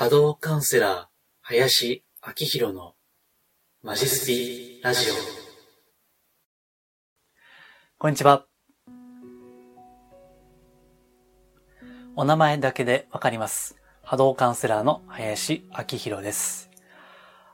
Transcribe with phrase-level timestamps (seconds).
[0.00, 1.06] 波動カウンセラー、
[1.40, 2.94] 林明宏の
[3.82, 5.14] マジスピラジオ。
[7.98, 8.46] こんにちは。
[12.14, 13.76] お名前だけでわかります。
[14.04, 16.70] 波動カウンセラーの林明宏です。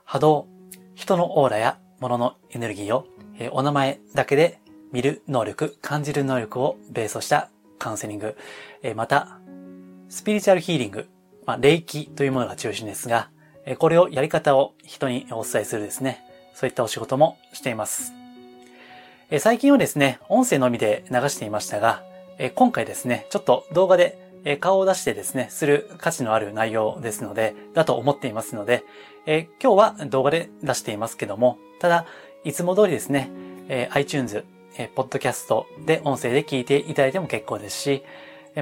[0.03, 0.47] 波動、
[0.93, 3.07] 人のオーラや物のエネルギーを、
[3.39, 4.59] えお名前だけで
[4.91, 7.49] 見る能力、感じる能力をベースとした
[7.79, 8.37] カウンセリング、
[8.83, 9.39] えまた、
[10.09, 11.07] スピリチュアルヒーリング、
[11.45, 13.29] まあ、霊気というものが中心ですが、
[13.79, 18.13] これをやり方を人にお伝えするですね、そういったお仕事もしています。
[19.39, 22.03] 最近はですね、音声のみで流していましたが、
[22.55, 28.83] 今回ですね、ちょっと動画で顔を出してですね、する価値のある内容ですので、だと思っていますので、
[29.25, 32.05] え今日は動画で出していますけども、ただ、
[32.43, 33.29] いつも通りですね、
[33.69, 34.45] え iTunes、
[34.77, 38.03] えポッドキャストで音声で聞いていただいても結構ですし、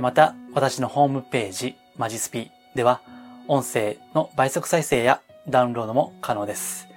[0.02, 3.02] また、私のホームページ、マジスピでは、
[3.48, 6.88] 音声の倍速再生やダウンロードも可能です。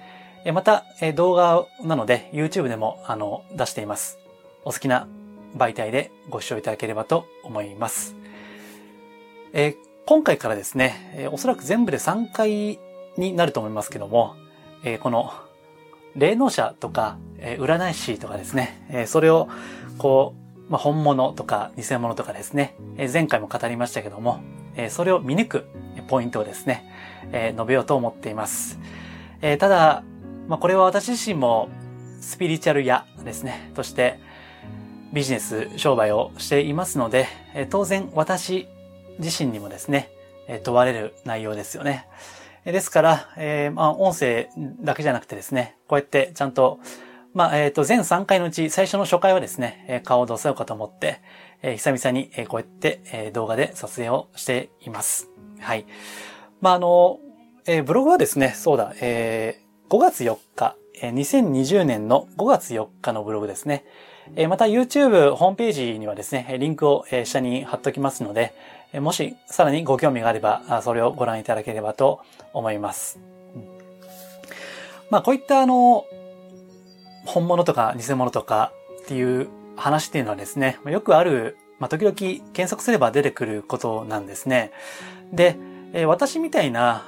[0.51, 4.17] また、動画なので YouTube でもあの出しています。
[4.65, 5.07] お好きな
[5.55, 8.15] 媒体でご視聴いただければと思います。
[9.53, 9.75] え、
[10.07, 12.79] 今回からですね、え、おそらく全部で3回
[13.15, 14.35] になると思いますけども、
[14.83, 15.31] え、この
[16.15, 19.47] 霊能者とか、え占い師とかですね、えそれを
[19.99, 20.33] こ
[20.67, 24.41] う、まあ、本物とか偽物とかですね、え前回も語りましたけども、
[24.77, 25.65] えそれを見抜く
[26.07, 26.85] ポイントをですね、
[27.33, 28.79] え述べようと思っています。
[29.41, 30.03] えただ、
[30.47, 31.69] まあ、これは私自身も
[32.21, 34.19] スピリチュアル屋ですね、として
[35.11, 38.67] ビジネス、商売をしていますので、え当然私
[39.19, 40.09] 自身にもですね、
[40.63, 42.07] 問われる内容ですよね。
[42.71, 44.49] ですから、えー、まあ、音声
[44.81, 46.79] だけじゃなくてですね、こうやってちゃんと、
[47.33, 51.21] まあ、えっ、ー、と、全3回のうち最初の初回はですね、顔を出そうかと思って、
[51.61, 55.29] えー、久々にえこうやって、え動画で撮影をしています。
[55.59, 55.85] はい。
[56.61, 57.19] まあ、あの、
[57.65, 63.85] えブログはですね、そうだ、え5月4日、え2020年の5月4日のブログですね。
[64.35, 68.53] えまた YouTube ホームページにはですね、リンクをえ下に貼っておきますので、
[68.93, 72.21] えもしさらにご興味があれば、それをご覧いただければと
[72.53, 73.19] 思います。
[75.09, 76.05] まあこういったあの、
[77.25, 78.71] 本物とか偽物とか
[79.03, 84.71] っていう話っていうのはですね、よくある、まあ時々検索すれば出てくることなんですね。
[85.31, 85.57] で
[85.93, 87.05] え、私みたいな、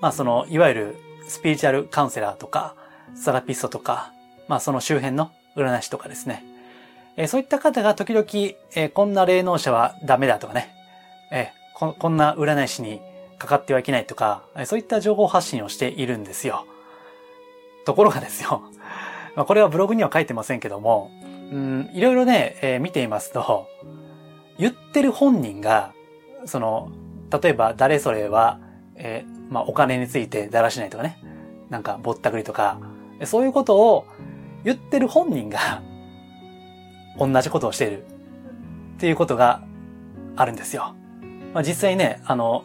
[0.00, 0.96] まあその、いわゆる
[1.28, 2.74] スピリチュアルカウンセラーとか、
[3.14, 4.12] サラピストとか、
[4.48, 6.44] まあその周辺の占い師とかですね
[7.16, 7.26] え。
[7.26, 8.26] そういった方が時々
[8.74, 10.74] え、こんな霊能者はダメだとかね、
[11.30, 13.00] えこ、こんな占い師に
[13.38, 16.66] かかってはいけないとかえ、そういった情報発信をしているんですよ。
[17.84, 18.62] ところがですよ。
[19.36, 21.10] ま、これはブログには書いてませんけども、
[21.52, 23.68] うん、いろいろね、えー、見ていますと、
[24.58, 25.92] 言ってる本人が、
[26.46, 26.90] その、
[27.42, 28.58] 例えば誰それは、
[28.96, 31.18] えー、まあ、お金についてだらしないとかね、
[31.68, 32.80] なんかぼったくりとか、
[33.24, 34.06] そういうことを
[34.64, 35.82] 言ってる本人が、
[37.18, 38.04] 同じことをしている。
[38.96, 39.62] っていうことが
[40.36, 40.94] あるんですよ。
[41.52, 42.64] まあ、実際ね、あの、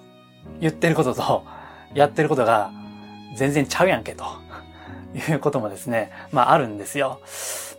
[0.62, 1.44] 言ってることと
[1.94, 2.72] やってることが
[3.36, 4.24] 全然ちゃうやんけと。
[5.16, 7.22] いうこともですね、まああるんですよ。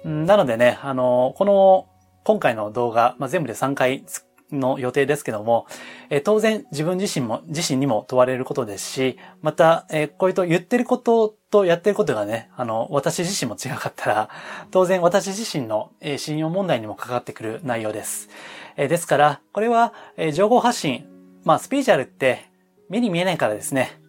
[0.05, 1.87] なのでね、あの、この
[2.25, 4.05] 今回の動画、まあ、全部で3回
[4.53, 5.67] の予定ですけども、
[6.11, 14.31] え当然自分自身も、自身にも問われることですし、また、えこういうと言ってることとやってることがね、あの、私自身も違かったら、
[14.71, 18.29] 当然私自身の、信用問題にもかかってくる内容です。
[18.77, 21.07] えですから、これは、え情報発信。
[21.45, 22.51] まあ、スピーチャルって
[22.89, 24.01] 目に見えないからですね。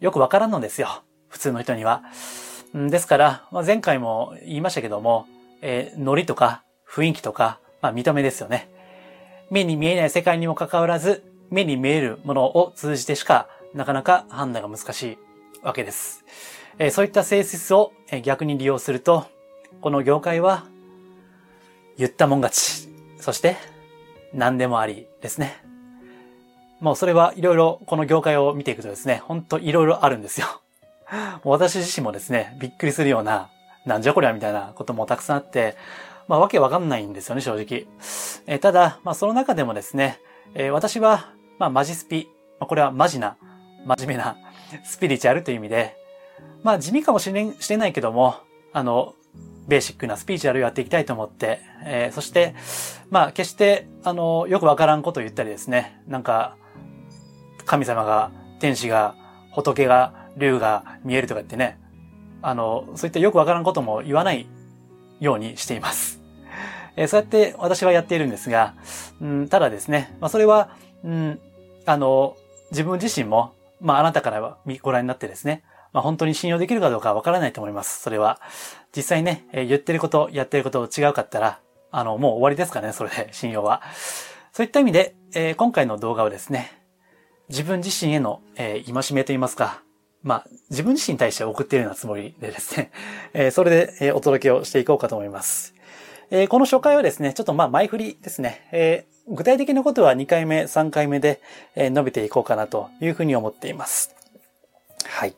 [0.00, 1.02] よくわからんのですよ。
[1.28, 2.02] 普通の人には。
[2.74, 5.26] ですから、ま、前回も言いましたけども、
[5.62, 8.68] えー、ノリとか雰囲気とか、まあ、見た目ですよね。
[9.50, 15.18] 目に見えない世界にもかかわらず、目に見えるものを通じてしか、なかなか判断が難しい
[15.62, 16.24] わけです。
[16.78, 17.92] えー、そういった性質を
[18.22, 19.26] 逆に利用すると、
[19.80, 20.64] この業界は、
[21.96, 22.88] 言ったもん勝ち。
[23.20, 23.56] そして、
[24.32, 25.62] 何でもありですね。
[26.80, 30.60] もうそれはいろいろこの業界を見ていくとですね、ほんといろいろあるんですよ。
[31.44, 33.50] 私自身もですね、びっくりするような、
[33.86, 35.76] なんじゃこりゃみたいなこともたくさんあって、
[36.28, 37.86] まあわけわかんないんですよね、正直。
[38.46, 40.20] え、ただ、まあその中でもですね、
[40.54, 42.28] えー、私は、まあマジスピ、
[42.58, 43.36] まあ、これはマジな、
[43.84, 44.36] 真面目な
[44.84, 45.96] スピリチュアルという意味で、
[46.62, 48.36] まあ地味かもしれしれないけども、
[48.72, 49.14] あの、
[49.66, 52.54] ベーシックなスピーチュアルをやっていきたいと思って、えー、そして、
[53.10, 56.56] まあ、決して、あの、よくわからんことを言ったりですね、なんか、
[57.64, 58.30] 神様が、
[58.60, 59.14] 天使が、
[59.52, 61.78] 仏が、竜が見えるとか言ってね、
[62.42, 64.46] あの、そういったよくわからんことも言わない
[65.20, 66.20] ようにしています。
[66.96, 68.74] えー、そうやって私はやっているんですが、
[69.20, 70.70] うん、ただですね、まあ、それは、
[71.04, 71.40] うん、
[71.86, 72.36] あの、
[72.70, 78.02] 自分自身も、まあ、あなたからはご覧になってですね、まあ、本当に信用できるかどうかわからないと思います。
[78.02, 78.40] それは。
[78.94, 81.60] 実際ね、えー、言ってること、やってること違うかったら、
[81.90, 83.80] あの、もう終わりですからね、それで、信用は。
[84.52, 86.72] そういった意味で、えー、今回の動画はですね、
[87.48, 89.82] 自分自身への、えー、戒めと言いますか、
[90.24, 92.90] まあ、自分自身に対して送っているようなつもりでですね、
[93.34, 95.74] えー、それで、えー、お届けをしていこうかと思います。
[96.30, 101.40] えー、この初回はですね、ちょっとまあ前振りですね、えー、具体的なことは2回目、3回目で、
[101.76, 104.14] えー、述べていこうかなというふうに思っています。
[105.04, 105.36] はい。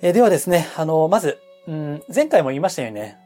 [0.00, 3.18] えー、ではですね、あの、まず、うん、前回も言いましたよね。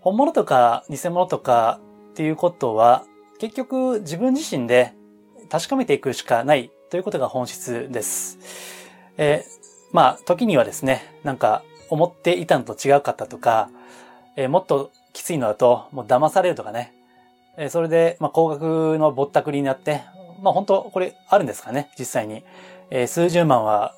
[0.00, 1.78] 本物とか偽物とか
[2.10, 3.04] っていうことは、
[3.38, 4.92] 結局自分自身で
[5.48, 8.38] 確かめていくしかないということが本質です。
[9.16, 9.60] えー、
[9.92, 13.70] まあ、時にはですね、なんか思っていたのと違うかったとか、
[14.36, 16.94] えー、もっときついのだと、もう騙されるとかね。
[17.56, 20.02] えー、それで、まあ、高額のぼったくりになって、
[20.40, 22.44] まあ、本当これあるんですかね、実際に。
[22.90, 23.94] えー、数十万は、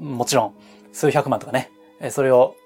[0.00, 0.54] もちろん、
[0.92, 1.70] 数百万とかね、
[2.00, 2.56] えー、それを、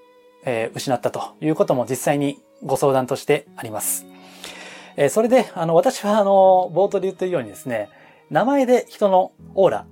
[0.45, 4.05] えー、失ったということも実際にご相談としてあります。
[4.95, 7.89] えー、それで、あの、私は、あの、冒頭で言ってるようにですね、
[8.29, 9.85] 名前で人のオーラ、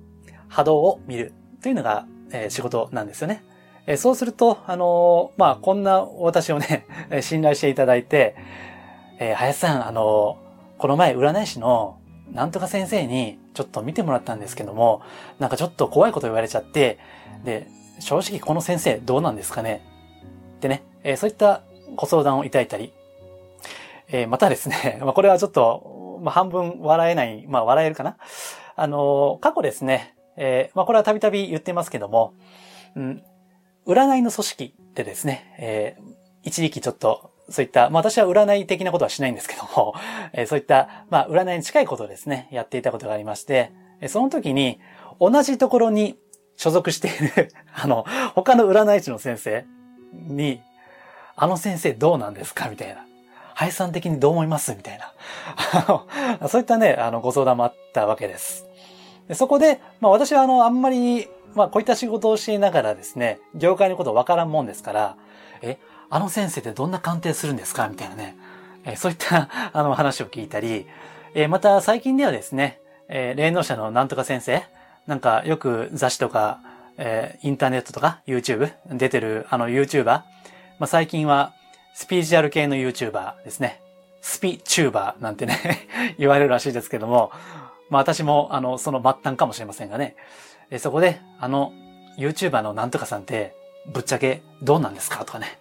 [0.48, 3.42] 波動を見るというのが、え、仕事なんですよね。
[3.86, 6.86] えそうすると、あのまあ、こんな私をね、
[7.22, 8.36] 信頼していただいて、
[9.18, 10.36] えー、林さん、あの
[10.78, 11.96] この前占い師の
[12.32, 15.02] なんとか先生にちょっと見てもらったんですけども、
[15.38, 16.98] なんかちょっと怖いこと言われちゃって、
[17.44, 17.66] で、
[17.98, 19.82] 正直この先生どうなんですかね？
[20.56, 21.62] ってね、えー、そういった
[21.96, 22.92] ご相談をいただいたり、
[24.08, 28.16] えー、またですね、 まあ、これはちょっと、まあ、半分笑えない、まあ、笑えるかな？
[28.76, 32.32] あの過去ですね、えー、まあ、これはたびたび言ってますけども、
[32.96, 33.22] うん、
[33.86, 36.02] 占いの組織でですね、えー、
[36.44, 39.94] 一時期ちょっと、そういった、まあ私は占い的なことはしないんですけども、
[40.32, 43.70] えー、そういった、まあ占いに近いことをですね、やっていたことがありまして、
[44.08, 44.80] その時に、
[45.20, 46.18] 同じところに
[46.56, 49.66] 所属している あの、他の占い師の先生
[50.12, 50.62] に、
[51.36, 52.70] あの先生どうなんですか？
[52.70, 53.04] みたいな。
[53.52, 54.74] 配算的にどう思います？
[54.74, 55.12] みたいな。
[56.48, 58.69] そういったね、あの、ご相談もあったわけです。
[59.30, 65.16] でそこで、まあ私はあの、あんまりまあこういった仕事をしながらですね、業界のことわからんもんですから、
[65.62, 65.78] え、
[66.10, 67.86] あの先生ってどんな鑑定するんですか？
[67.88, 68.36] みたいなね、
[68.84, 70.88] えそういった あの話を聞いたり、
[71.34, 74.64] えまた最近ではですね、え霊能者のなんとか先生、
[75.06, 76.58] なんかよく雑誌とか、
[76.98, 80.24] えインターネットとか YouTube 出てるあの YouTuber、ま
[80.80, 81.52] あ最近は
[81.94, 83.80] スピーチュアル系の YouTuber ですね。
[84.22, 85.56] スピチューバーなんてね
[86.18, 87.30] 言われるらしいですけども、
[87.90, 90.16] まあ私もあの、その末端かもしれませんがね。
[90.70, 91.72] で、そこで、あの、
[92.16, 93.54] YouTuber のなんとかさんって、
[93.92, 95.24] ぶっちゃけどうなんですか？
[95.24, 95.58] とかね。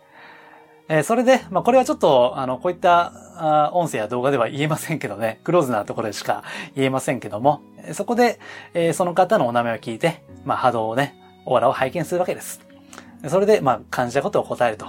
[0.92, 6.44] えー、それで、まあ、これはちょっと、あの、こういったあ音声や動画では言えませんけどね、クローズなところでしか
[6.76, 7.62] 言えませんけども、
[7.94, 8.40] そこで、
[8.74, 11.16] えー、その方のお名前を聞いて、まあ、波動をね、
[11.46, 12.62] オーラを拝見するわけです。
[13.28, 14.88] それで、まあ、感じたことを答えると。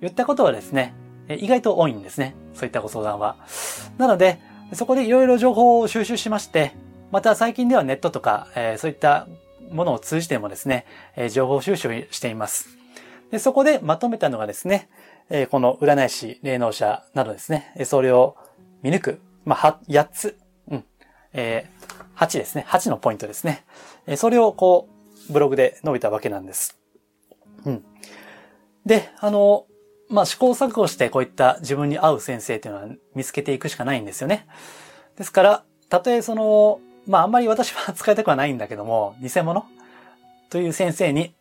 [0.00, 0.94] 言ったことはですね、
[1.28, 2.34] 意外と多いんですね。
[2.54, 3.36] そういったご相談は。
[3.96, 4.40] なので、
[4.74, 6.72] そこでいろいろ情報を収集しまして、
[7.10, 9.26] また最近ではネットとか、えー、そういった
[9.70, 10.84] ものを通じてもですね、
[11.16, 12.68] え情報収集しています。
[13.30, 14.88] でそこでまとめたのがですね、
[15.30, 18.36] えこの占い師、霊能者などですね、それを
[18.82, 20.38] 見抜く、まあ、8つ、
[20.70, 20.84] うん、
[21.32, 23.64] えー、8ですね、8のポイントですね。
[24.06, 24.88] えそれをこ
[25.28, 26.78] う、ブログで述べたわけなんです。
[27.64, 27.84] うん。
[28.86, 29.66] で、あの、
[30.10, 34.46] まあ、試行錯誤してこういった自分に合う先生っていうのは見つけていくしかないんですよね。
[35.16, 39.64] ですから、たとえその、まああんまり私は使いたくはないんだけども、偽物？
[40.50, 41.34] という先生に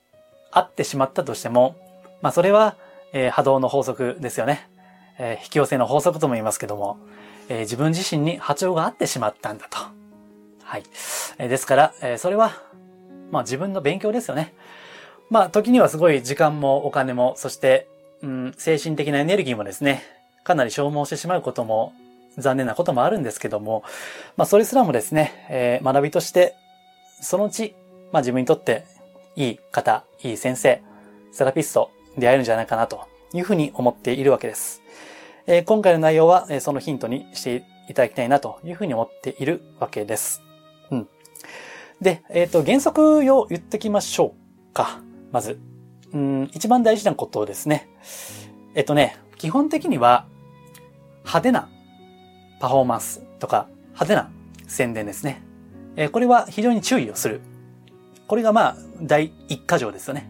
[0.52, 1.76] 会ってしまったとしても、
[2.22, 2.76] まあそれは、
[3.14, 4.70] えー、波動の法則ですよね。
[5.18, 6.98] えー、引き寄せの法則とも言いますけども、
[7.50, 9.78] えー、自分自身に波長が合ってしまったんだと。
[10.64, 10.84] はい。
[11.38, 12.52] えー、ですから、えー、それは、
[13.32, 14.54] まあ自分の勉強ですよね。
[15.30, 17.88] まあ時にはすごい時間もお金も、そして、
[18.22, 20.04] うん、精神的なエネルギーもですね、
[20.44, 21.94] かなり消耗してしまうことも
[22.38, 23.84] 残念なこともあるんですけども、
[24.36, 26.56] まあそれすらもですね、えー、学びとして、
[27.22, 27.76] そのうち、
[28.12, 28.86] まあ自分にとって
[29.36, 30.82] いい方、いい先生、
[31.32, 34.82] セラピスト、出会えるんじゃないかなというふうに思っているわけです。
[35.46, 40.42] えー、今回の内容は、えー、そのヒントにしていただきたいなというふうに思っているわけです。
[40.92, 41.08] うん。
[42.02, 44.36] で、えっ、ー、と、原則を言ってきましょ
[44.72, 45.02] うか。
[45.32, 45.60] まず。
[46.14, 47.90] うん、一番大事なことですね。
[48.76, 50.26] えっとね、基本的には、
[51.20, 51.70] 派手な
[52.60, 54.32] パフォーマンスとか派手な
[54.68, 55.44] 宣伝ですね。
[55.96, 57.42] えこれは非常に注意をする。
[58.28, 60.30] これがまあ、第一箇条ですよね。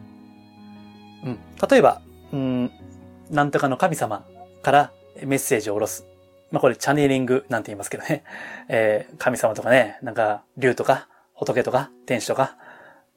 [1.24, 1.39] うん。
[1.69, 2.72] 例えば、うん、
[3.29, 4.25] なんとかの神様
[4.62, 4.91] から
[5.24, 6.05] メッセージを下ろす。
[6.51, 8.24] まあこれチャネリングなんて言いますけどね。
[8.69, 12.55] えー、神様とかね、なんか竜とか仏とか天使とか、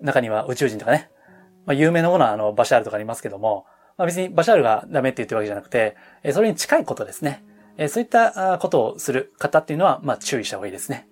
[0.01, 1.11] 中には宇宙人とかね、
[1.67, 7.45] まあ、有名なものはあの、バシャールとかありますけども、まあ、別にバシャールがダメって言ってるわけじゃなくて、えそれに近いことですね。
[7.77, 11.07] えそういったことをする方っていうのは、まあ、注意した方がいいですね。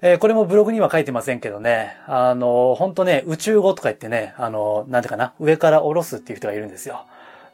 [0.00, 7.06] えこれもブログには書いてませんけどね、あの、本当ね、宇宙語とか言ってね、あの、なんてかな、上から下ろすっていう人がいるんですよ。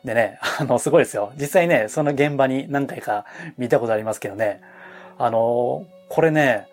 [0.05, 1.33] でね、あの、すごいですよ。
[1.39, 3.27] 実際ね、その現場に何回か
[3.59, 4.63] 見たことありますけどね、
[5.19, 6.69] あの、これね、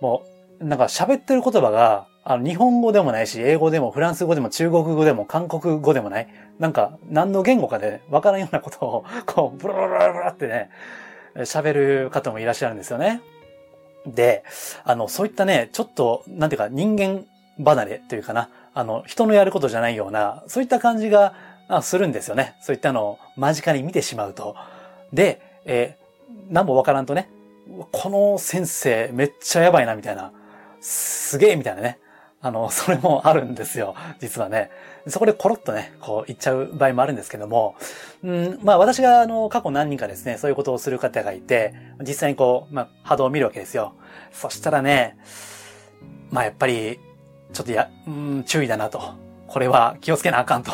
[0.00, 0.24] も
[0.60, 6.28] う、なんか喋ってる言葉が、あの、日本語でもないし、英語でもフランス語でも中国語でも韓国語でもない。
[6.58, 10.70] なんか、何の言語かでわからんようなことを、こう、ブラブラブラってね、
[11.36, 11.72] 喋
[12.04, 13.20] る方もいらっしゃるんですよね。
[14.06, 14.44] で、
[14.84, 17.26] あの、そういったね、ちょっと、なんていうか、人間
[17.62, 21.34] 離れというかな、あの、人のやることじゃないような、そういった感じが、
[21.82, 22.56] するんですよね。
[22.60, 24.54] そういったのを間近に見てしまうと。
[25.14, 27.30] で、えー、何もわからんとね、
[27.90, 30.32] この先生めっちゃやばいな、みたいな。
[30.82, 31.98] すげえ、みたいなね。
[32.44, 33.94] あの、 それもあるんですよ。
[34.20, 34.70] 実はね。
[35.08, 37.74] そこでコロッとね、こう言っちゃう場合もあるんですけども、
[38.22, 43.94] うん、まあ私があの、過去何人かですね、そういうことをする方がいて、実際にこう、まあ波動を見るわけですよ。
[44.32, 45.16] そしたらね、
[46.30, 47.00] まあやっぱり、
[47.54, 49.00] ちょっとや、うん、注意だなと。
[49.46, 50.72] これは気をつけなあかんと。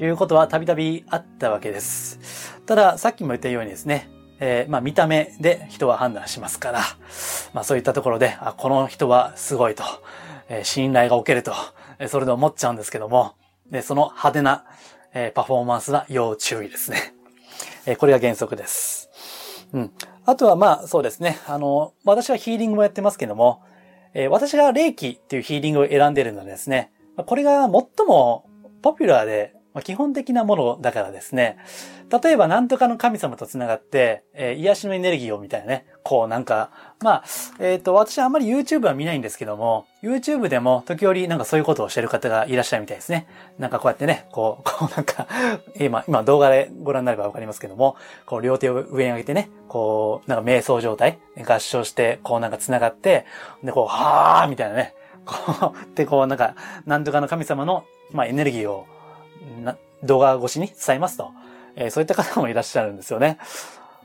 [0.00, 2.58] いうことはたびたびあったわけです。
[2.66, 4.08] ただ、さっきも言ったようにですね、
[4.40, 6.80] えー、まあ見た目で人は判断しますから、
[7.52, 9.84] まあそういったところで、あ、この人はすごいと、
[10.54, 11.54] え、信頼がおけると、
[11.98, 13.36] え、それで思っちゃうんですけども、
[13.70, 14.66] で、その派手な、
[15.14, 17.14] え、パフォーマンスは要注意ですね。
[17.86, 19.10] え、これが原則です。
[19.72, 19.92] うん。
[20.26, 23.62] あとはまあそうですね、あの、私はヒーリングもやってますけども、
[24.12, 26.92] え、私が霊気っていうヒーリングを選んでるのでですね、
[27.24, 28.44] これが最も
[28.82, 31.56] ポピュラーでま、基本的なものだからですね。
[32.22, 35.86] 例えば何とかの神様と繋がって、え、癒しのエネルギーをみたいなね。
[36.02, 37.24] こうなんか、まあ、
[37.58, 43.26] えっ、ー、と、私はあんまり YouTube は見ないんですけども、YouTube でも時折なんかそういうことをしてる方がいらっしゃるみたいですね。
[43.58, 45.26] なんかこうやってね、こう、 こうなんか、
[45.78, 53.26] 今、今動画でご覧になればわかりますけども、こう両手を上に上げてね、こう、なんか瞑想状態、合唱して、こうなんか繋がって、
[53.62, 54.94] で、こう、はーみたいなね、
[55.24, 56.54] こう、で、こうなんか、
[56.86, 58.86] 何とかの神様の、まあエネルギーを
[59.62, 61.30] な動画越しに伝えますと。
[61.74, 63.38] えー、そういった方もいらっしゃるんですよね。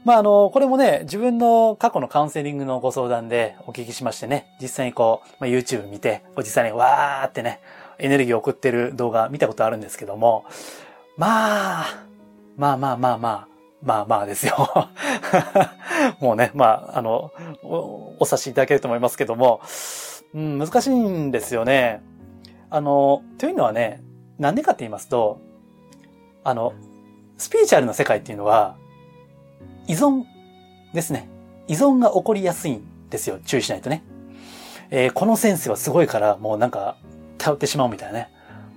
[0.08, 7.60] まあ、あの、これもね、自分の過去のカウンセリングのご相談でお聞きしましてね、実際にこう、まあ、YouTube 見て、実際にわーってね、
[8.00, 10.46] エネルギーを送ってる動画見たことあるんですけども、
[11.18, 12.04] まあ、
[12.56, 13.48] まあまあまあまあ、
[13.84, 14.56] まあまあですよ。
[16.22, 19.60] もうね、まあ、あのお、お察しいただけると思いますけども、
[20.34, 22.02] うん、難しいんですよね。
[22.70, 24.02] あの、というのはね、
[24.40, 25.42] なんでかって言いますと、
[26.46, 26.72] あの、
[27.38, 28.78] スピーチャルの世界っていうのは、
[29.88, 30.26] 依存
[30.94, 31.30] ですね。
[31.68, 33.40] 依存が起こりやすいんですよ。
[33.46, 34.04] 注意しないとね。
[34.90, 36.98] えー、この先生はすごいから、もうなんか、
[37.38, 38.30] 頼ってしまうみたいなね。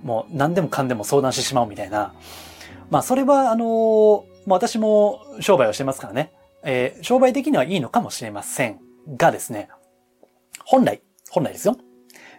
[0.03, 2.13] もう何でもかんでも相談してしまうみたいな。
[2.89, 6.33] まあ、それは、あのー、私も商売をしてますからね。
[6.63, 8.79] えー、商売的にはいいのかもしれません
[9.17, 9.69] がですね、
[10.65, 11.77] 本来、本来ですよ。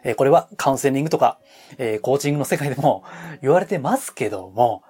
[0.04, 1.38] えこれはカウンセリングとか、
[1.78, 3.04] えコーチングの世界でも
[3.40, 4.82] 言われてますけども、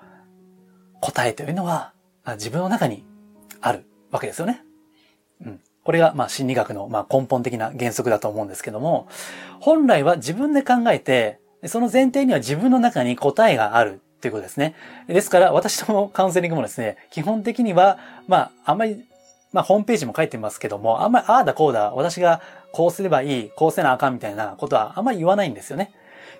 [1.00, 1.92] 答えというのは
[2.34, 3.04] 自分の中に
[3.62, 4.62] あるわけですよね。
[5.44, 5.60] うん。
[5.84, 9.08] これが、まあ、心理学の、まあ、根本的な原則だと思うんですけども、
[9.60, 14.74] 本来は自分で考えて、その前提には自分の中に答えがあるということですね。
[15.08, 19.04] ですから、私のカウンセリングもですね、基本的には、まあ、あんまり、
[19.52, 22.40] まあ、ホームページも書いてますけども、あんまり、ああだこうだ、私が
[22.72, 25.92] こうすればいい、こうせなあかんみたいなことはあんまり言わないんですよね。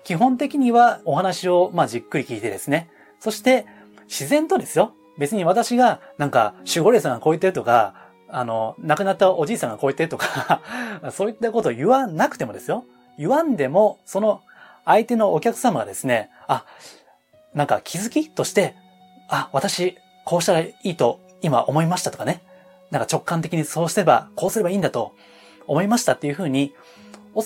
[0.03, 2.89] 基本的にはお話を、まあ、じっくり聞いてですね。
[3.19, 3.65] そして、
[4.07, 4.93] 自然とですよ。
[5.17, 7.95] 別に私が、なんか、守護霊さんがこう言ってるとか、
[8.29, 10.61] あの、亡くなったおじいさんがこう言ってるとか
[11.13, 12.83] そういったことを言わなくてもですよ。
[13.19, 14.41] 言わんでも、その
[14.85, 16.65] 相手のお客様がですね、あ、
[17.53, 18.75] なんか気づきとして、
[19.29, 22.41] あ、私、こうしたらいいと今思いましたとかね。
[22.89, 25.13] なんか直感的にそうすれば、こうすればいいんだと
[25.67, 26.73] 思いましたっていうふうに、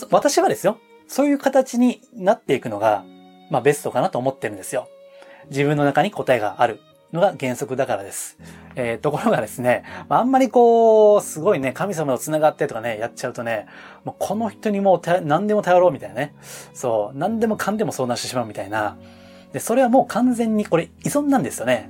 [0.09, 3.03] 私はですよ、そういう形になっていくのが、
[3.50, 4.88] まあベストかなと思ってるんですよ。
[5.50, 6.79] 自分の中に答えがある
[7.17, 8.38] のが原則だからです。
[8.75, 13.67] えー、ところがですね、あんまりこう、すごいね、神様と繋がってとかね、やっちゃうとね、
[14.05, 16.36] もうこの人にもう何でも頼ろうみたいなね。
[16.74, 18.97] そう、何でもかんでも相談してしまうみたいな。
[19.51, 21.89] で、それはもう完全にこれ依存なんですよね。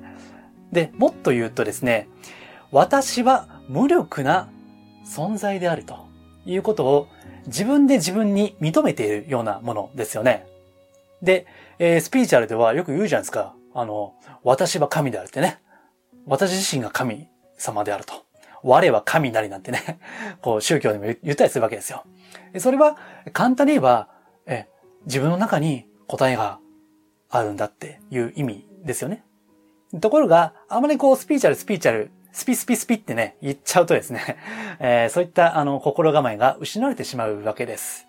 [0.72, 2.08] で、もっと言うとですね、
[2.72, 4.50] 私は無力な
[5.06, 6.06] 存在であると
[6.46, 7.08] いうことを
[7.48, 10.46] 自分で自分に認めているようなものですよね。
[11.22, 11.48] で、
[11.80, 13.54] えー、スピーチャルではよく言うじゃないですか。
[13.80, 15.60] あの、私は神であるってね。
[16.26, 18.26] 私自身が神様であると。
[18.64, 20.00] 我は神なりなんてね。
[20.42, 22.04] こう、宗教でも言ったりするわけですよ。
[22.58, 22.98] それは、
[23.34, 24.10] 簡単に言えば、
[24.48, 24.68] え、
[25.06, 26.60] 自分の中に答えが
[27.30, 29.24] あるんだっていう意味ですよね。
[30.02, 34.38] ところが、あまりこう、スピーチャル、スピーチャル、スピスピスピってね、言っちゃうとですね、
[34.80, 38.07] えー、そういったあの心構えが失われてしまうわけです。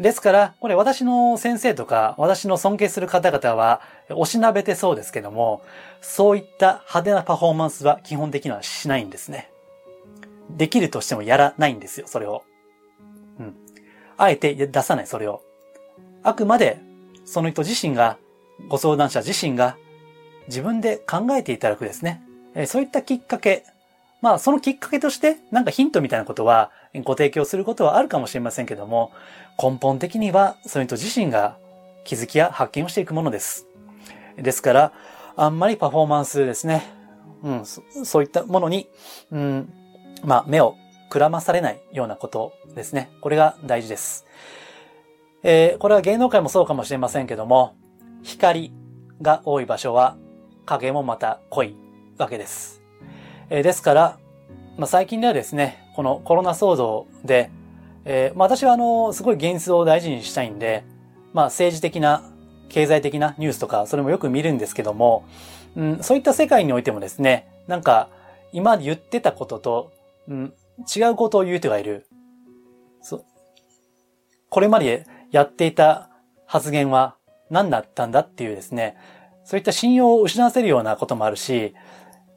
[0.00, 5.62] ですから、これ私の先生とか、私の尊敬する方々は、おしなべてそうですけども、
[6.00, 9.50] そういった派手なパフォーマンスは基本的にはしないんですね。
[10.48, 12.44] できるとしてもやらないんですよ、それを。
[13.38, 13.54] うん。
[14.16, 15.42] あえて出さない、それを。
[16.22, 16.80] あくまで、
[17.26, 18.16] その人自身が、
[18.68, 19.76] ご相談者自身が、
[20.48, 22.22] 自分で考えていただくですね。
[22.66, 23.64] そういったきっかけ、
[24.20, 26.70] まあそのきっかけとしてなんかヒントみたいなことは
[27.04, 29.12] ご提供することはあるかもしれませんけども、
[29.62, 31.56] 根本的にはその人自身が
[32.04, 33.66] 気づきや発見をしていくものです。
[34.36, 34.92] ですから、
[35.36, 36.82] あんまりパフォーマンスですね。
[37.42, 38.88] うん、そそういったものに、
[39.30, 39.72] うん、
[40.24, 40.76] まあ目を
[41.08, 43.10] くらまされないようなことですね。
[43.20, 44.26] これが大事です。
[45.42, 47.74] えー、これは芸能界もそうかもしれませんけども、
[48.22, 48.72] 光
[49.22, 50.16] が多い場所は
[50.66, 51.76] 影もまた濃い
[52.18, 52.79] わけです。
[53.50, 54.18] え、ですから、
[54.78, 57.50] まあ、最近ではですね、このコロナ騒動で、
[58.04, 60.84] えー、まあ、私はあの、すごい現実を大事にしたいんで、
[61.32, 62.22] まあ、政治的な、
[62.68, 65.24] 経済的なニュースとか、それもよく見るんですけども、
[65.76, 68.08] うん、そういった世界においてもですね、なんか、
[68.52, 69.92] 今言ってたことと、
[70.28, 70.54] うん、
[70.96, 72.06] 違うことを言う人がいる。
[73.02, 73.24] そ
[74.48, 76.10] これまでやっていた
[76.46, 77.16] 発言は
[77.50, 78.96] 何だったんだっていうですね、
[79.44, 81.74] そういった信用を失わせるようなこともあるし、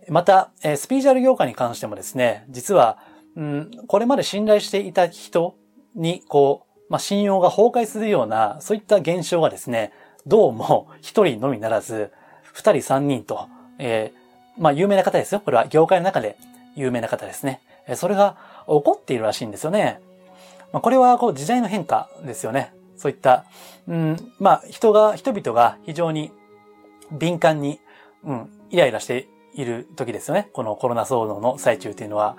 [0.10, 2.98] また、スピーチャル業界に関してもですね、実は、
[3.36, 5.56] うん、これまで信頼していた人
[5.96, 9.92] に、こう、まあ、信用が崩壊するような、そういった現象がですね、
[10.28, 12.12] どうも 一人のみならず、
[12.54, 13.48] 二人三人と、
[13.80, 15.42] えー、まあ、有名な方ですよ。
[15.42, 16.38] これは業界の中で
[16.76, 17.62] 有名な方ですね。
[17.96, 20.00] それが起こっているらしいんですよね。
[20.72, 22.74] まあ、これはこう時代の変化ですよね。
[22.96, 23.46] そういった、
[23.88, 26.32] うん、まあ、人が、人々が非常に
[27.12, 27.80] 敏感に、
[28.24, 30.50] うん、イライラしている時ですよね。
[30.54, 32.38] このコロナ騒動の最中というのは。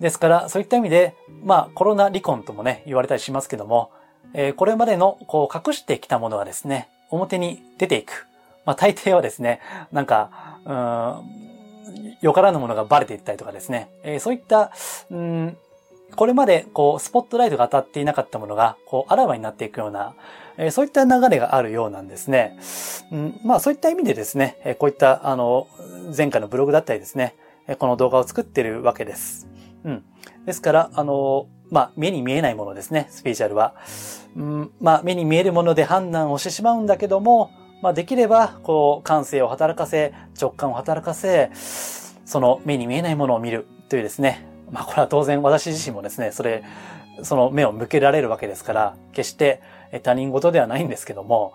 [0.00, 3.90] ですから、そういった意味で、まあ、コロナ離婚ともね、言われたりしますけども、
[4.32, 8.26] えー、これまでの、こう、隠してきたものがですね、表に出ていく。
[8.64, 9.60] まあ、大抵はですね、
[9.92, 14.72] なんか、うん、よからぬものがバレていったりとかですね、えー、そういった、
[15.10, 15.56] うん、
[16.14, 20.14] これまで、こう、スポットライトが当たっていなかったものが、こう、あらわになっていくような、
[20.56, 22.56] え、そういった流れがあるようなんですね。
[23.10, 25.66] うん、まあ、そういった意味でですね、え、こういった、あの、
[26.16, 27.34] 前回のブログだったりですね、
[27.66, 29.48] えこの動画を作ってるわけです。
[29.84, 30.04] うん。
[30.44, 33.74] ですから、あの、まあ、目に見えないものですね、スピーチャルは。
[34.36, 37.50] うん、まあ、目に見えるもので判断をしてしまうんだけども、
[37.82, 46.64] まあ、できれば、こう、感性を働かせ、直感を働かせ、その目に見えないものを見るというですね、まあこれは当然私自身もですね、それ、
[47.22, 49.62] その目を向けられるわけですから、決して
[50.02, 51.54] 他人事ではないんですけども、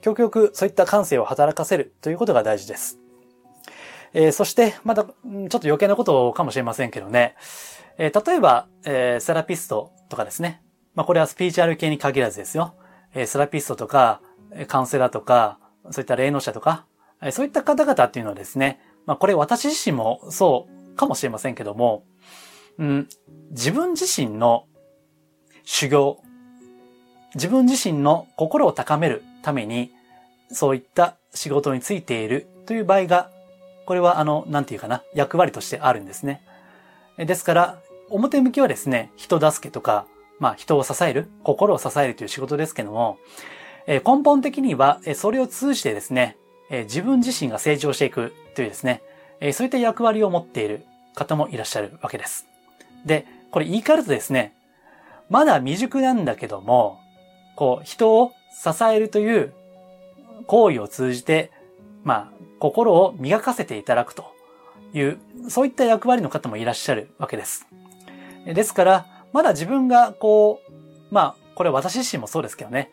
[0.00, 2.98] 極力そういった感性を働かせるということが大事です。
[4.14, 7.36] えー、そして、また、ちょっと余計なことかもしれませんけどね、
[7.98, 10.60] えー、例えば、えー、セラピストとかですね、
[10.96, 12.74] まあこれはスピーチュアル系に限らずですよ、
[13.14, 14.22] えー、セラピストとか、
[14.66, 16.86] カウンセラーとか、そういった霊能者とか、
[17.30, 22.04] そういった方々っていうのはですね、まあこれ私自身もそうかもしれませんけども、
[22.78, 23.08] うん、
[23.50, 24.66] 自分自身の
[25.64, 26.22] 修行、
[27.34, 29.92] 自分自身の心を高めるために、
[30.50, 33.30] そういった仕事についているという場合が、
[33.84, 36.42] これはあの、なんていうかな、役割としてあるんですね。
[37.18, 37.78] ですから、
[38.10, 40.06] 表向きはですね、人助けとか、
[40.38, 43.18] まあ人を支える、心を支えるという仕事ですけども、
[43.86, 46.36] 根本的にはそれを通じてですね、
[46.70, 49.02] 自分自身が成長していくというですね、
[49.52, 50.84] そういった役割を持っている
[51.14, 52.46] 方もいらっしゃるわけです。
[53.06, 54.54] で、これ言い換えるとですね、
[55.30, 57.00] まだ未熟なんだけども、
[57.56, 59.52] こう、人を支えるという
[60.46, 61.50] 行為を通じて、
[62.04, 64.32] まあ、心を磨かせていただくと
[64.92, 67.66] いう、そういった役割の方もいらっしゃるわけです。
[68.44, 72.90] ですから、まだ自分がこう、まあ、これ私自身もそうですけどね、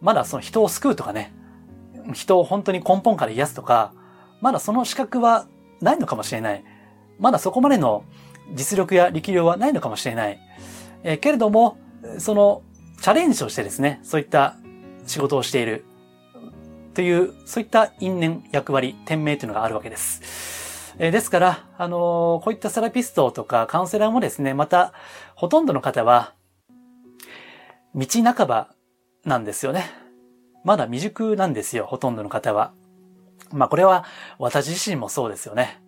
[0.00, 1.32] まだその人を救うとかね、
[2.12, 3.92] 人を本当に根本から癒すとか、
[4.40, 5.46] まだその資格は
[5.80, 6.64] ないのかもしれない。
[7.18, 8.04] まだそこまでの
[8.54, 10.38] 実力や力量はないのかもしれない。
[11.02, 11.78] えー、けれども、
[12.18, 12.62] その
[13.00, 14.56] チャレンジをしてですね、そういった
[15.06, 15.84] 仕事をしている
[16.94, 20.94] という、そういった因縁、役割、天命というのがあるわけです。
[20.98, 24.92] えー、ですから、あのー、こういったセラピストとかカウンセラーもですね、また、
[25.34, 26.34] ほとんどの方は、
[27.94, 28.74] 道半ば
[29.24, 29.84] なんですよね。
[30.64, 32.72] まだ未熟なんですよ、ほとんどの方は。
[33.52, 34.04] まあこれは
[34.38, 35.82] 私自身もそうですよね。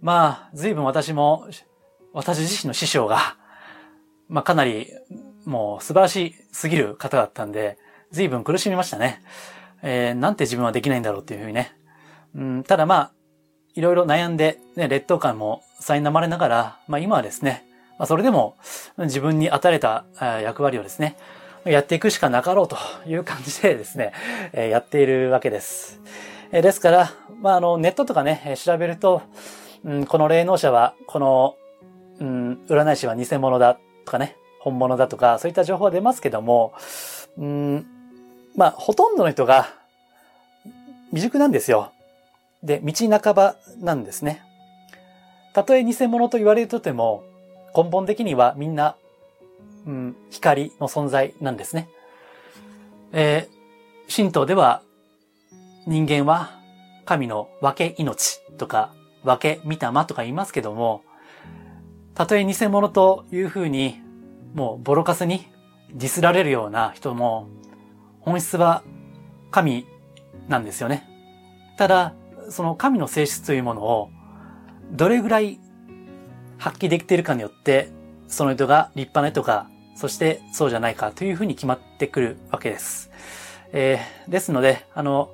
[0.00, 1.48] まあ、随分私も
[2.18, 3.36] 私自身の師匠が、
[4.28, 4.88] まあ、かなり、
[5.44, 7.78] もう素晴らしすぎる方だったんで、
[8.10, 9.22] 随分苦しみましたね。
[9.82, 11.76] えー、なんて自分はできないんだろうっていうふうにね。
[12.34, 13.12] うん、ただまあ、
[13.76, 17.64] いろいろ悩んで、ね、劣等感も苛まれながら、まあ今はですね、
[18.00, 18.56] まあそれでも
[18.98, 20.04] 自分に与えた
[20.42, 21.16] 役割をですね、
[21.64, 22.76] やっていくしかなかろうと
[23.06, 24.12] いう感じでですね、
[24.52, 26.00] えやっているわけです。
[26.50, 29.22] えですから、まああの、ネットとかね、調べると、
[29.84, 31.54] うん、この霊能者は、この、
[32.20, 36.72] うん、占い師は偽物だとかね、本物だとか、そういった情報は出ますけども、
[37.36, 37.86] うん、
[38.56, 39.68] まあ、ほとんどの人が
[41.10, 41.92] 未熟なんですよ。
[42.62, 44.42] で、道半ばなんですね。
[45.54, 47.22] たとえ偽物と言われてても、
[47.76, 48.96] 根本的にはみんな、
[49.86, 51.88] うん、光の存在なんですね。
[53.12, 54.82] えー、神道では
[55.86, 56.50] 人間は
[57.06, 58.92] 神の分け命とか
[59.24, 61.02] 分け御霊とか言いますけども、
[62.18, 64.00] たとえ偽物というふうに
[64.52, 65.46] もうボロカスに
[65.92, 67.48] ディスられるような人も
[68.18, 68.82] 本質は
[69.52, 69.86] 神
[70.48, 71.08] なんですよね。
[71.76, 72.14] ただ、
[72.50, 74.10] その神の性質というものを
[74.90, 75.60] どれぐらい
[76.58, 77.92] 発揮できているかによって、
[78.26, 83.12] その人が立派な人か、そしてそうじゃないかというふうに決まってくるわけです。
[83.72, 85.30] えー、ですので、あの、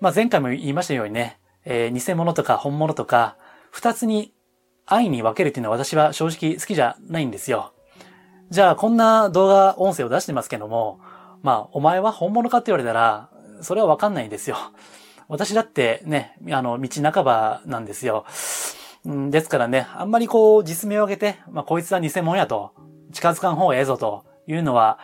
[0.00, 3.36] まあ、前回も言いましたようにね、えー、偽物とか本物とか、
[3.70, 4.34] 二つに
[4.90, 7.72] 愛に分けるっていうのは私は正直好きじゃないんですよ。
[8.50, 11.00] じゃあ、こんな動画音声を出してますけども、
[11.42, 13.30] まあ、お前は本物かって言われたら、
[13.62, 14.56] それはわかんないんですよ。
[15.28, 18.26] 私だってね、あの、道半ばなんですよ。
[19.04, 22.72] ですからね、あんまりこう、実名を挙げて、まあ、こいつは偽物やと、
[23.12, 24.98] 近づかん方がええぞというのは、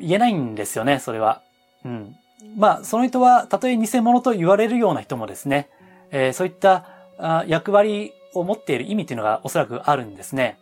[0.00, 1.42] 言えないんですよね、それは。
[1.84, 2.16] うん。
[2.56, 5.68] まあ、その人は、たとえ偽物と言われるような人もですね、
[6.10, 6.86] えー、そういった
[7.18, 10.58] あ役割を持っている意味っていうのがおそらくあるんですね。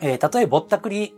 [0.00, 1.14] えー、例えばぼったくり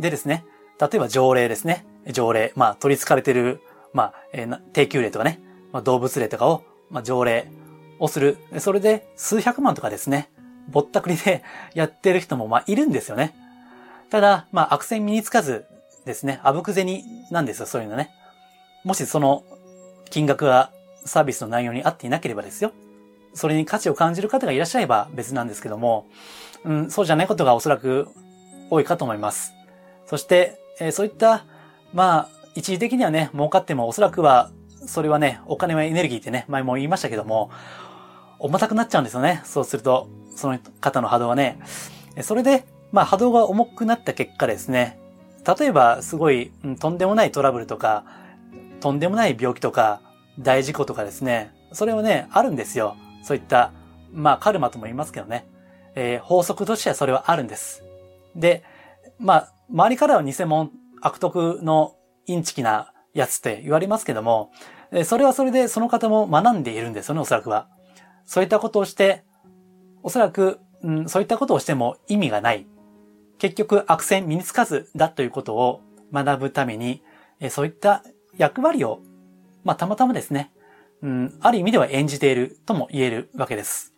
[0.00, 0.44] でですね、
[0.80, 1.86] 例えば条例ですね。
[2.12, 2.52] 条例。
[2.56, 3.60] まあ、取り憑かれてる、
[3.92, 5.40] まあ、えー、低級例とかね、
[5.72, 7.48] まあ、動物例とかを、まあ、条例
[7.98, 8.38] をする。
[8.58, 10.30] それで数百万とかですね、
[10.68, 11.42] ぼったくりで
[11.74, 13.34] やってる人も、まあ、いるんですよね。
[14.10, 15.66] ただ、まあ、悪戦身につかず
[16.04, 18.10] ですね、あぶく銭なんですよ、そういうのね。
[18.84, 19.44] もしその
[20.10, 20.70] 金額が
[21.06, 22.72] サービスの内容に合っていなければですよ。
[23.34, 26.06] それに価値を感じる方がいらっしゃれば別なんですけども、
[26.64, 28.08] うん、そうじゃないことがおそらく
[28.70, 29.52] 多いかと思います。
[30.06, 31.44] そして、えー、そういった、
[31.92, 34.50] まあ、一時的にはね、儲かってもおそらくは、
[34.86, 37.50] それはね、お金はエネルギーってね、前も言いましたけども、
[38.38, 39.40] 重たくなっちゃうんですよね。
[39.44, 41.58] そうすると、その方の波動はね。
[42.20, 44.98] それで、まあ波動が重くなった結果ですね、
[45.58, 48.04] 例えばすごい、うん、とんでもないトラブルとか、
[48.80, 50.00] とんでもない病気とか、
[50.38, 52.96] 大事故とかですね、それはね、あるんですよ。
[53.24, 53.72] そういった、
[54.12, 55.48] まあカルマとも言いますけどね。
[55.96, 57.84] えー、法則としてはそれはあるんです。
[58.36, 58.64] で、
[59.18, 64.50] まあ、周りからは偽物、悪徳のインチキなやつって言われますけども、
[65.04, 67.68] それはそれでその方も学んでいるんですよね、おそらくは。
[68.26, 69.24] そういったことをして、
[70.02, 72.66] おそらく、うん、そういったことをしても意味がない。
[73.38, 75.80] 結局悪戦身につかずだということを
[76.12, 77.02] 学ぶために、
[77.50, 78.02] そういった
[78.36, 79.00] 役割を、
[79.64, 80.50] まあ、たまたまですね、
[81.04, 83.92] うん、ある意味では演じているとも言えるわけです。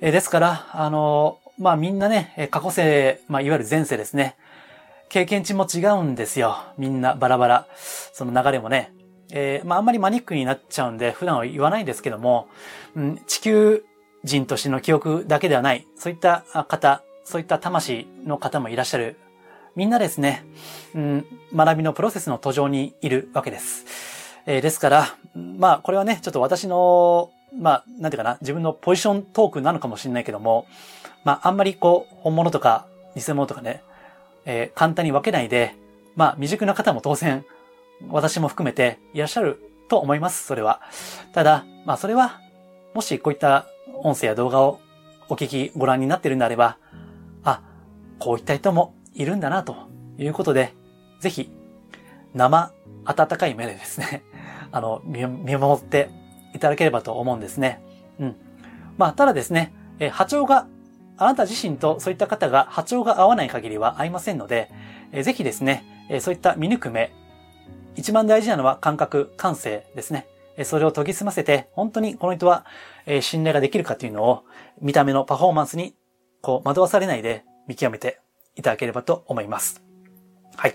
[0.00, 4.36] えですから、あの、まあ、みんなね、過去世、まあ、いわゆる前世ですね。
[5.08, 6.56] 経験値も違うんですよ。
[6.78, 7.66] みんなバラバラ。
[7.74, 8.94] その流れもね。
[9.32, 12.48] えー、まあ、あんまりマニックになっちゃうんで、普段は言わないんですけども、
[12.94, 13.84] うん、地球
[14.22, 19.16] 人としての記憶だけではない、そういった方、そういった魂の方もいらっしゃる。
[19.74, 20.44] みんなですね、
[20.94, 24.09] うん、学びのプロセスの途上にいるわけです。
[24.46, 30.66] えー、ですから、まあ、これはね、ちょっと私の、まあ、なんていうかな、自分のポジショントークなのかもしれないけども、
[31.24, 33.82] まあ、あんまりこう、本物とか偽物とかね、
[34.44, 35.74] えー、簡単に分けないで、
[36.16, 37.44] まあ、未熟な方も当然、
[38.08, 40.80] 私も含めていらっしゃると思います、それは。
[41.32, 42.40] ただ、まあ、それは、
[42.94, 43.66] もしこういった
[44.02, 44.80] 音声や動画を
[45.28, 46.78] お聞き、ご覧になっているんであれば、
[47.44, 47.62] あ、
[48.18, 49.76] こういった人もいるんだな、と
[50.18, 50.74] いうことで、
[51.20, 51.50] ぜひ、
[52.34, 52.72] 生、
[53.04, 54.22] 温かい目でですね、
[54.72, 56.10] あの、見守って
[56.54, 57.82] いただければと思うんですね。
[58.18, 58.36] うん。
[58.96, 60.66] まあ、ただですね、え波長が
[61.16, 64.70] あなた自身とそういった方が波長が合わない限りは合いませんので、
[65.12, 67.12] えぜひですね、えそういった見抜く目、
[67.96, 70.26] 一番大事なのは感覚、感性ですね。
[70.64, 72.64] それを研ぎ澄ませて、本当にこの人は
[73.20, 74.44] 信頼ができるかというのを、
[74.80, 75.94] 見た目のパフォーマンスに、
[76.42, 78.20] こう、惑わされないで見極めて
[78.56, 79.89] いただければと思います。
[80.56, 80.74] はい。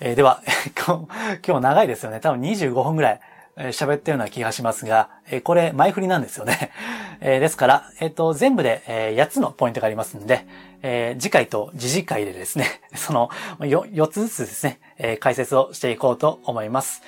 [0.00, 0.42] えー、では、
[0.86, 1.06] 今
[1.42, 2.20] 日、長いですよね。
[2.20, 3.20] 多分25分ぐらい。
[3.58, 6.70] 喋ったような気がしますが、えーこれ前振りなんですよね。
[7.20, 10.46] えーですから、えっ、と、全部で、え8つのポイントがありますんで、
[10.82, 13.30] え次回と次次回でですね、 その
[13.66, 17.02] よ4つずつですね、え解説をしていこうと思います。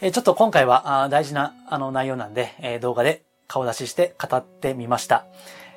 [0.00, 5.24] えちょっと今回は大事なあの内容なんで、え動画で顔出しして語ってみました。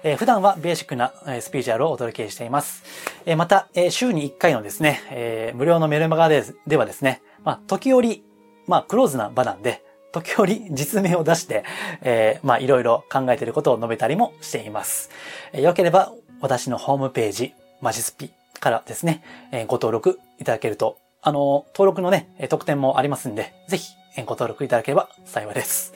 [0.04, 2.84] えー普段はベーシックなえースピーチュアルをお届けしています。
[3.26, 8.24] えーまた、えー週に1回のですね、えー無料のメルマガでではですね、まあ、時折、
[8.68, 11.64] まあ、クローズな場なんで、時折実名を出して、
[12.02, 15.10] えーまあ、いろいろ考えていることを述べたりもしています。
[15.54, 23.94] えーよければ、私のホームページ、マジスピからですね、えーご登録いただけると、あの、登録のね、特典もありますんで、ぜひ、
[24.26, 25.94] ご登録いただければ幸いです。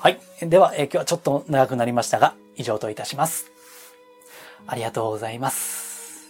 [0.00, 0.20] はい。
[0.40, 3.50] では、え今日はちょっと長くなりましたが、以上といたします。
[4.68, 6.28] ありがとうございます。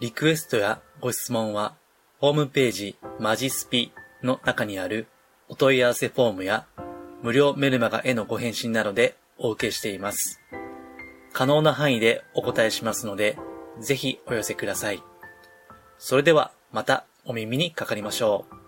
[0.00, 1.76] リクエストやご質問は、
[2.18, 3.92] ホームページマジスピ
[4.24, 5.06] の中にある
[5.48, 6.66] お問い合わせフォームや
[7.22, 10.40] 無料メルマガへのご返信などでお受けしています。
[11.32, 13.38] 可能な範囲でお答えしますので、
[13.80, 15.00] ぜひお寄せください。
[15.98, 18.63] それではまたお耳にかかりましょう。